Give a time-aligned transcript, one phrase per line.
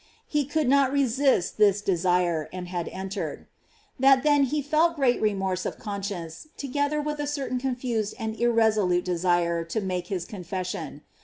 [0.25, 3.45] He could not resist this desire, and had entered.
[3.99, 9.05] That then he felt great remorse of conscience, together with a certain confused and irresolute
[9.05, 11.01] desire to make his confession.